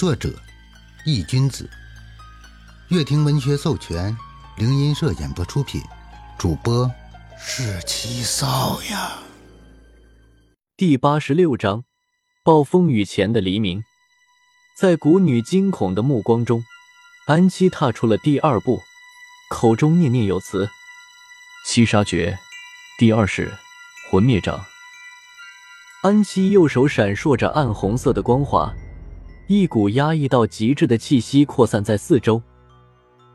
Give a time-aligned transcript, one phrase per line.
[0.00, 0.32] 作者：
[1.04, 1.68] 易君子，
[2.88, 4.16] 乐亭文学授权，
[4.56, 5.82] 灵音社演播出品，
[6.38, 6.90] 主播
[7.38, 9.18] 是七少呀。
[10.74, 11.84] 第八十六章：
[12.42, 13.84] 暴风雨前的黎明。
[14.74, 16.64] 在古女惊恐的目光中，
[17.26, 18.80] 安七踏出了第二步，
[19.50, 20.70] 口中念念有词
[21.66, 22.38] ：“七杀诀，
[22.98, 23.52] 第二式
[24.10, 24.64] 魂灭掌。”
[26.02, 28.74] 安七右手闪烁着暗红色的光华，
[29.52, 32.40] 一股压抑到极致的气息扩散在四周，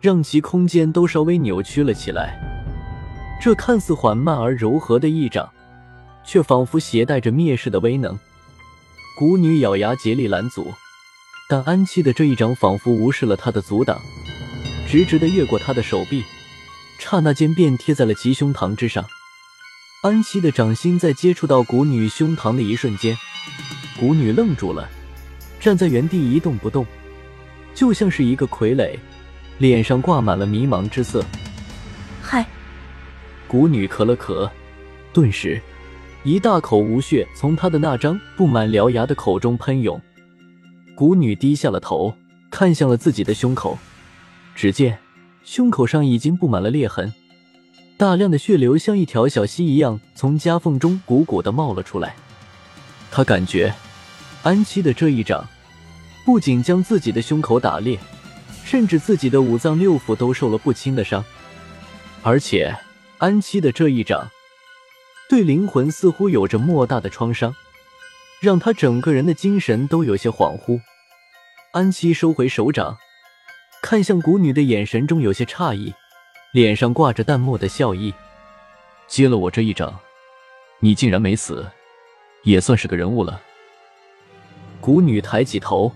[0.00, 2.36] 让其空间都稍微扭曲了起来。
[3.40, 5.48] 这看似缓慢而柔和的一掌，
[6.24, 8.18] 却仿佛携带着灭世的威能。
[9.16, 10.74] 古女咬牙竭力拦阻，
[11.48, 13.96] 但安七的这一掌仿佛无视了他的阻挡，
[14.88, 16.24] 直直的越过他的手臂，
[16.98, 19.04] 刹那间便贴在了其胸膛之上。
[20.02, 23.16] 安七的掌心在接触到古女胸膛的一瞬间，
[24.00, 24.90] 古女愣住了，
[25.60, 26.86] 站在原地一动不动，
[27.74, 28.98] 就像是一个傀儡，
[29.58, 31.22] 脸上挂满了迷茫之色。
[32.22, 32.46] 嗨，
[33.46, 34.50] 古女咳了咳，
[35.12, 35.60] 顿时
[36.24, 40.00] 一大口无血从她的那张布满獠牙的口中喷涌。
[40.94, 42.14] 古女低下了头，
[42.50, 43.78] 看向了自己的胸口，
[44.54, 44.98] 只见
[45.44, 47.12] 胸口上已经布满了裂痕。
[47.98, 52.16] 大量的血流像一条小溪一样从夹缝中鼓鼓的冒了出来。
[53.10, 53.74] 她感觉
[54.42, 55.46] 安七的这一掌
[56.24, 57.98] 不仅将自己的胸口打裂，
[58.64, 61.24] 甚至自己的五脏六腑都受了不轻的伤。
[62.22, 62.74] 而且
[63.18, 64.30] 安七的这一掌
[65.28, 67.54] 对灵魂似乎有着莫大的创伤，
[68.40, 70.80] 让他整个人的精神都有些恍惚。
[71.72, 72.96] 安七收回手掌，
[73.82, 75.94] 看向古女的眼神中有些诧异。
[76.52, 78.12] 脸上挂着淡漠的笑意，
[79.06, 80.00] 接了我这一掌，
[80.80, 81.70] 你竟然没死，
[82.42, 83.40] 也算是个人物了。
[84.80, 85.92] 古女抬起头，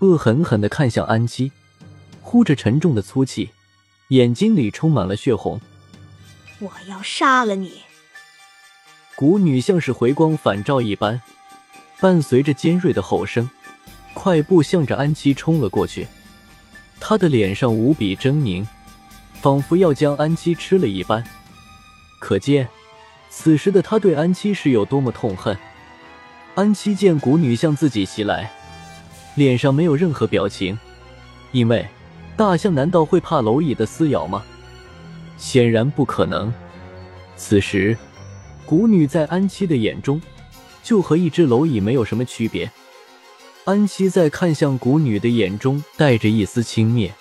[0.00, 1.50] 恶狠狠地看向安七，
[2.20, 3.50] 呼着沉重的粗气，
[4.08, 5.60] 眼睛里充满了血红。
[6.60, 7.82] 我要杀了你！
[9.16, 11.20] 古女像是回光返照一般，
[12.00, 13.48] 伴随着尖锐的吼声，
[14.14, 16.06] 快步向着安七冲了过去。
[17.00, 18.66] 她的脸上无比狰狞。
[19.40, 21.22] 仿佛要将安七吃了一般，
[22.18, 22.68] 可见
[23.30, 25.56] 此时的她对安七是有多么痛恨。
[26.58, 28.50] 安七见古女向自己袭来，
[29.36, 30.76] 脸上没有任何表情，
[31.52, 31.86] 因为
[32.36, 34.42] 大象难道会怕蝼蚁的撕咬吗？
[35.36, 36.52] 显然不可能。
[37.36, 37.96] 此时，
[38.66, 40.20] 古女在安七的眼中
[40.82, 42.68] 就和一只蝼蚁没有什么区别。
[43.64, 47.12] 安七在看向古女的眼中带着一丝轻蔑。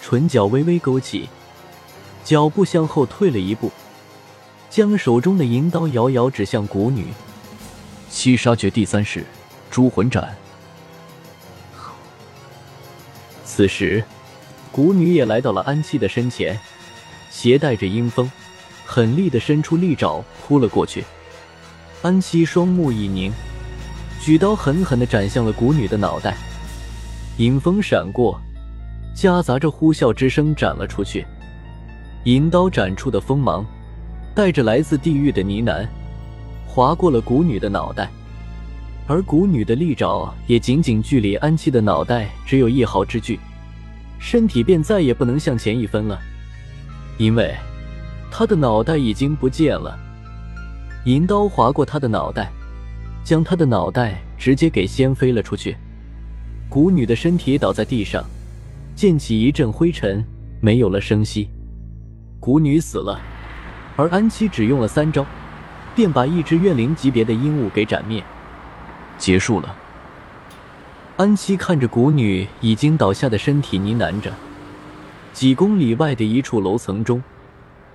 [0.00, 1.28] 唇角微微勾起，
[2.24, 3.70] 脚步向后退了一步，
[4.70, 7.08] 将手中的银刀遥遥指向古女。
[8.10, 9.24] 七杀诀第三式，
[9.70, 10.36] 诛魂斩。
[13.44, 14.04] 此时，
[14.72, 16.58] 古女也来到了安七的身前，
[17.30, 18.30] 携带着阴风，
[18.84, 21.04] 狠厉的伸出利爪扑了过去。
[22.02, 23.32] 安七双目一凝，
[24.20, 26.36] 举刀狠狠的斩向了古女的脑袋。
[27.38, 28.38] 阴风闪过。
[29.12, 31.26] 夹杂着呼啸之声斩了出去，
[32.24, 33.66] 银刀斩出的锋芒，
[34.34, 35.86] 带着来自地狱的呢喃，
[36.72, 38.08] 划过了古女的脑袋，
[39.08, 43.40] 而古女的利爪也仅仅距离安七的脑袋只有一毫之距，
[44.20, 46.16] 身体便再也不能向前一分了，
[47.18, 47.52] 因为
[48.30, 49.98] 她的脑袋已经不见了。
[51.06, 52.52] 银刀划过她的脑袋，
[53.24, 55.76] 将她的脑袋直接给掀飞了出去，
[56.68, 58.24] 古女的身体倒在地上。
[58.94, 60.24] 溅起一阵灰尘，
[60.60, 61.48] 没有了声息。
[62.38, 63.20] 古女死了，
[63.96, 65.26] 而安七只用了三招，
[65.94, 68.22] 便把一只怨灵级别的阴雾给斩灭，
[69.18, 69.76] 结束了。
[71.16, 74.32] 安七看着古女已经倒下的身体，呢喃着。
[75.32, 77.22] 几公里外的一处楼层中，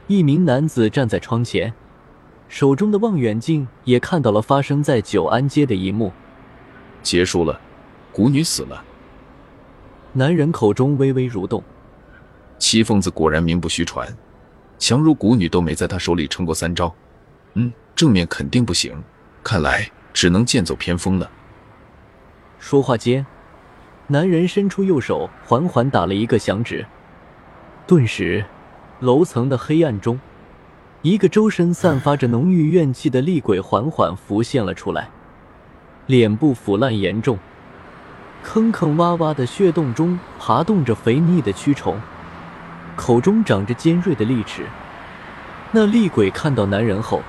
[0.07, 1.73] 一名男子站在窗前，
[2.47, 6.11] 手中的望远镜也看到了发生在九安街的一幕。
[7.01, 7.59] 结束了，
[8.11, 8.83] 古女死了。
[10.13, 11.61] 男人口中微微蠕动，
[12.57, 14.07] 七凤子果然名不虚传，
[14.77, 16.93] 强如古女都没在他手里撑过三招，
[17.55, 19.01] 嗯，正面肯定不行，
[19.41, 21.31] 看来只能剑走偏锋了。
[22.59, 23.25] 说话间，
[24.07, 26.85] 男人伸出右手，缓缓打了一个响指，
[27.87, 28.43] 顿时，
[28.99, 30.19] 楼层的黑暗中，
[31.03, 35.09] 一个周身散发着浓郁怨气的厉鬼缓缓浮现了出来，
[36.07, 37.39] 脸部腐烂严重。
[38.43, 41.97] 坑坑洼洼的血洞中爬动着肥腻的蛆虫，
[42.97, 44.65] 口中长着尖锐的利齿。
[45.71, 47.21] 那厉鬼看到男人后，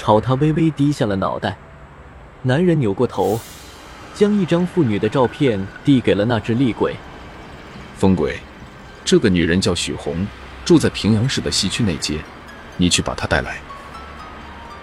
[0.00, 1.54] 朝他微微低下了脑袋。
[2.40, 3.38] 男人扭过头，
[4.14, 6.96] 将一张妇女的照片递给了那只厉鬼。
[7.98, 8.40] 疯鬼，
[9.04, 10.26] 这个女人叫许红，
[10.64, 12.18] 住在平阳市的西区内街，
[12.78, 13.60] 你去把她带来。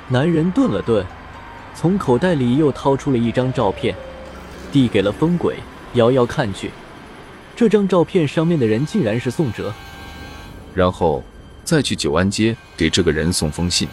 [0.08, 1.04] 男人顿了顿，
[1.74, 3.96] 从口袋里又掏出了一张照片，
[4.72, 5.56] 递给了疯鬼，
[5.94, 6.70] 遥遥看去，
[7.56, 9.74] 这张照片上面的人竟然是宋哲。
[10.76, 11.24] 然后
[11.64, 13.88] 再去九安街给这个人送封信。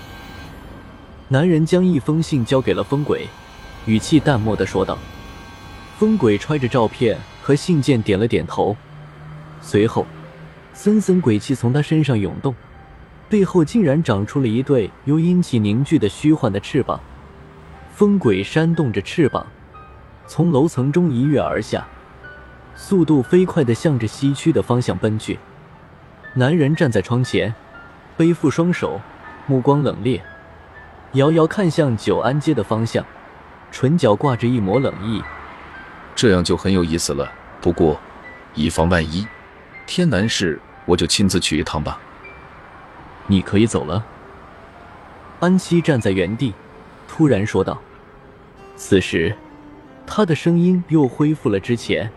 [1.28, 3.26] 男人将一封信交给了风鬼，
[3.86, 4.98] 语气淡漠的说道
[5.98, 8.76] ：“风鬼揣着照片和信件，点了点头。
[9.62, 10.06] 随后，
[10.74, 12.54] 森森鬼气从他身上涌动，
[13.30, 17.00] 背后竟然长出了一对由阴气凝聚的虚幻的翅膀。
[17.94, 19.46] 风鬼扇动着翅膀，
[20.26, 21.86] 从楼层中一跃而下，
[22.76, 25.38] 速度飞快的向着西区的方向奔去。
[26.34, 27.54] 男人站在窗前，
[28.14, 29.00] 背负双手，
[29.46, 30.20] 目光冷冽。”
[31.14, 33.04] 遥遥看向九安街的方向，
[33.70, 35.22] 唇角挂着一抹冷意。
[36.14, 37.30] 这样就很有意思了。
[37.60, 37.98] 不过，
[38.54, 39.26] 以防万一，
[39.86, 42.00] 天南市我就亲自去一趟吧。
[43.26, 44.04] 你可以走了。
[45.40, 46.52] 安七站在原地，
[47.08, 47.80] 突然说道。
[48.76, 49.36] 此时，
[50.04, 52.10] 他的声音又恢复了之前，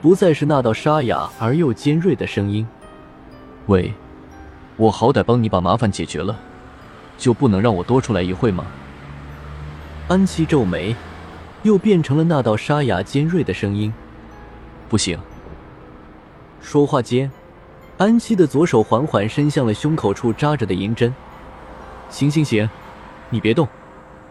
[0.00, 2.66] 不再是那道沙哑而又尖锐的声音。
[3.66, 3.92] 喂，
[4.76, 6.38] 我好歹帮你把麻烦解决了。
[7.22, 8.66] 就不能让我多出来一会吗？
[10.08, 10.96] 安七皱眉，
[11.62, 13.94] 又变成了那道沙哑尖锐的声音。
[14.88, 15.16] 不行。
[16.60, 17.30] 说话间，
[17.96, 21.14] 安七的左手缓缓伸向了胸口处扎着的银针。
[22.10, 22.68] 行行行，
[23.30, 23.68] 你别动，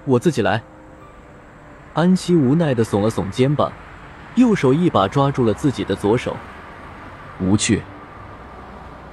[0.04, 0.62] 我自己来。
[1.94, 3.72] 安七无奈的耸了耸肩膀，
[4.36, 6.36] 右手一把抓住了自己的左手。
[7.40, 7.82] 无趣。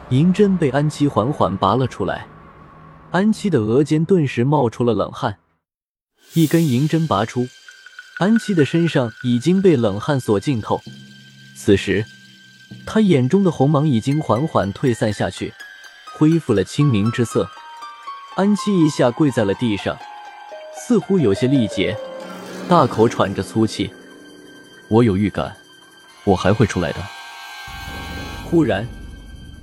[0.08, 2.26] 银针被安七缓缓拔了出来。
[3.10, 5.38] 安七的额间顿时冒出了冷汗，
[6.34, 7.48] 一根银针拔出，
[8.18, 10.82] 安七的身上已经被冷汗所浸透。
[11.56, 12.04] 此时，
[12.84, 15.54] 他眼中的红芒已经缓缓退散下去，
[16.18, 17.48] 恢复了清明之色。
[18.36, 19.96] 安七一下跪在了地上，
[20.76, 21.96] 似乎有些力竭，
[22.68, 23.90] 大口喘着粗气。
[24.88, 25.56] 我有预感，
[26.24, 27.00] 我还会出来的。
[28.44, 28.86] 忽然，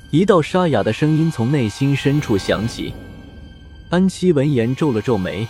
[0.09, 2.91] 一道沙哑的声音从内心深处响起。
[3.95, 5.47] 安七闻言皱了皱眉，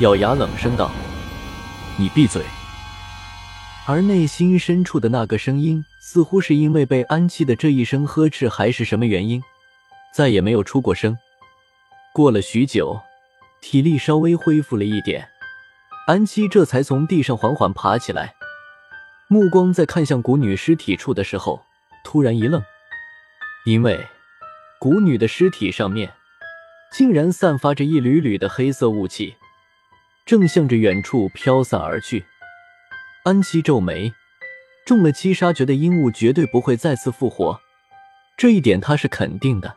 [0.00, 0.90] 咬牙冷声道
[1.96, 2.44] ：“你闭嘴。”
[3.88, 9.42] 而内心深处的那个声音，似乎是因为被安七的这一声呵斥，还是什么原因，
[10.12, 11.16] 再也没有出过声。
[12.12, 13.00] 过了许久，
[13.62, 15.26] 体力稍微恢复了一点，
[16.06, 18.34] 安七这才从地上缓缓爬起来，
[19.28, 21.62] 目光在看向古女尸体处的时候，
[22.04, 22.62] 突然一愣，
[23.64, 23.98] 因为
[24.78, 26.12] 古女的尸体上面。
[26.90, 29.34] 竟然散发着一缕缕的黑色雾气，
[30.24, 32.24] 正向着远处飘散而去。
[33.24, 34.12] 安七皱眉，
[34.86, 37.60] 中了七杀诀的阴雾绝对不会再次复活，
[38.36, 39.76] 这一点他是肯定的。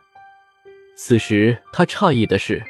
[0.96, 2.62] 此时他诧异的是，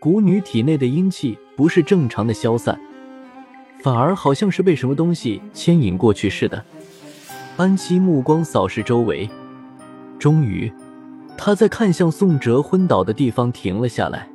[0.00, 2.80] 蛊女体内的阴气不是正常的消散，
[3.82, 6.64] 反而好像是被什么东西牵引过去似的。
[7.56, 9.28] 安七目光扫视周围，
[10.18, 10.72] 终于。
[11.38, 14.28] 他在看向宋哲昏倒的地方停了下来，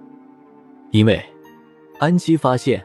[0.91, 1.21] 因为
[1.99, 2.83] 安琪发现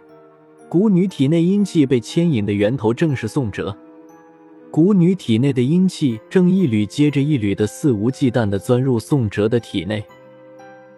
[0.69, 3.76] 蛊女体内阴气被牵引的源头正是宋哲。
[4.73, 10.05] 蛊女体内的阴气正一缕接着一缕的肆无忌惮地钻入宋哲的体内，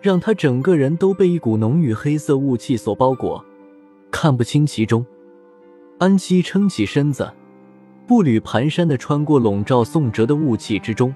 [0.00, 3.44] 让他整个人都被一股浓郁黑色雾气所包裹，
[4.10, 5.04] 看不清其中。
[5.98, 7.30] 安琪撑起身子，
[8.06, 11.14] 步履蹒跚地穿过笼罩宋哲的雾气之中，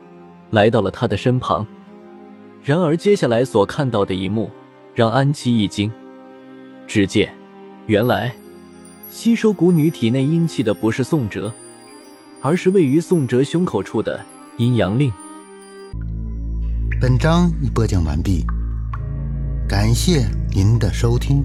[0.51, 1.67] 来到了他的身旁。
[2.65, 4.49] 然而，接下来所看到的一幕
[4.95, 5.91] 让安琪一惊。
[6.87, 7.33] 只见，
[7.87, 8.33] 原来
[9.11, 11.53] 吸收蛊女体内阴气的不是宋哲，
[12.41, 14.25] 而是位于宋哲胸口处的
[14.59, 15.11] 阴阳令。
[17.01, 18.45] 本章已播讲完毕，
[19.69, 21.45] 感谢您的收听。